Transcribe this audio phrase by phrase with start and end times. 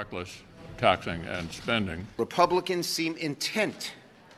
[0.00, 0.40] reckless
[0.78, 2.06] taxing and spending.
[2.16, 3.92] Republicans seem intent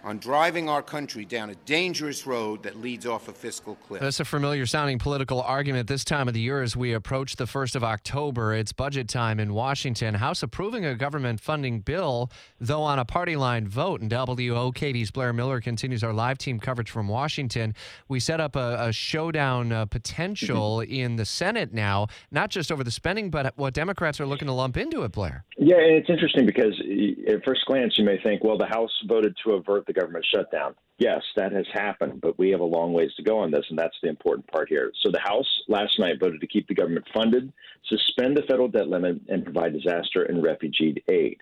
[0.05, 4.01] on driving our country down a dangerous road that leads off a fiscal cliff.
[4.01, 7.45] That's a familiar sounding political argument this time of the year as we approach the
[7.45, 8.55] 1st of October.
[8.55, 10.15] It's budget time in Washington.
[10.15, 12.31] House approving a government funding bill,
[12.61, 14.01] though on a party line vote.
[14.01, 17.75] And WOKV's Blair Miller continues our live team coverage from Washington.
[18.09, 22.83] We set up a, a showdown uh, potential in the Senate now, not just over
[22.83, 25.45] the spending, but what Democrats are looking to lump into it, Blair.
[25.59, 26.81] Yeah, and it's interesting because
[27.29, 30.75] at first glance you may think, well, the House voted to avert the government shutdown.
[30.99, 33.79] Yes, that has happened, but we have a long ways to go on this, and
[33.79, 34.93] that's the important part here.
[35.03, 37.53] So the House last night voted to keep the government funded,
[37.89, 41.39] suspend the federal debt limit, and provide disaster and refugee aid.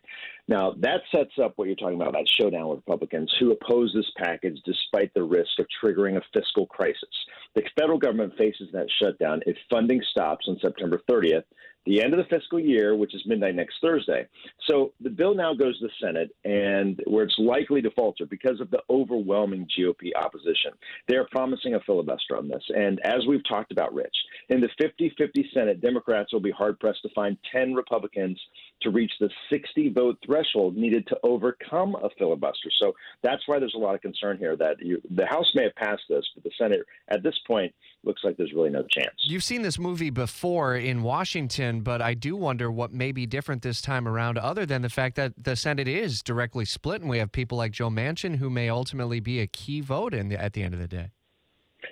[0.50, 4.10] Now, that sets up what you're talking about, that showdown with Republicans who oppose this
[4.16, 7.08] package despite the risk of triggering a fiscal crisis.
[7.54, 11.44] The federal government faces that shutdown if funding stops on September 30th
[11.86, 14.26] the end of the fiscal year, which is midnight next Thursday.
[14.68, 18.60] So the bill now goes to the Senate, and where it's likely to falter because
[18.60, 20.72] of the overwhelming GOP opposition.
[21.08, 22.62] They are promising a filibuster on this.
[22.68, 24.14] And as we've talked about, Rich,
[24.50, 28.38] in the 50 50 Senate, Democrats will be hard pressed to find 10 Republicans
[28.82, 32.68] to reach the 60 vote threshold needed to overcome a filibuster.
[32.80, 35.74] So that's why there's a lot of concern here that you, the House may have
[35.76, 39.14] passed this, but the Senate at this point looks like there's really no chance.
[39.18, 43.62] You've seen this movie before in Washington, but I do wonder what may be different
[43.62, 47.18] this time around, other than the fact that the Senate is directly split, and we
[47.18, 50.54] have people like Joe Manchin who may ultimately be a key vote in the, at
[50.54, 51.10] the end of the day.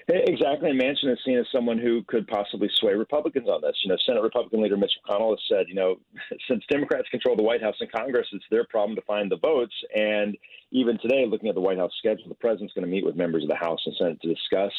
[0.08, 0.70] Exactly.
[0.70, 3.76] And Manchin is seen as someone who could possibly sway Republicans on this.
[3.84, 5.96] You know, Senate Republican leader Mitch McConnell has said, you know,
[6.48, 9.74] since Democrats control the White House and Congress, it's their problem to find the votes.
[9.94, 10.36] And
[10.70, 13.42] even today, looking at the White House schedule, the president's going to meet with members
[13.42, 14.72] of the House and Senate to discuss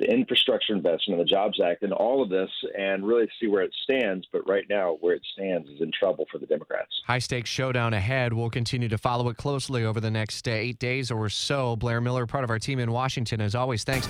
[0.00, 3.62] the infrastructure investment and the Jobs Act and all of this and really see where
[3.62, 4.26] it stands.
[4.32, 6.90] But right now, where it stands is in trouble for the Democrats.
[7.06, 8.32] High stakes showdown ahead.
[8.32, 11.76] We'll continue to follow it closely over the next uh, eight days or so.
[11.76, 13.84] Blair Miller, part of our team in Washington, as always.
[13.84, 14.08] Thanks.